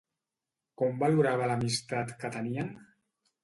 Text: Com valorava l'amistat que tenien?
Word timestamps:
Com 0.83 0.97
valorava 1.03 1.51
l'amistat 1.53 2.17
que 2.25 2.35
tenien? 2.41 2.77